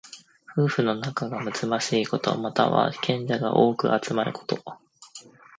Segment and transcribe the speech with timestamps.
[0.57, 2.35] 夫婦の仲がむつまじいこと。
[2.35, 4.57] または、賢者が多く集まること。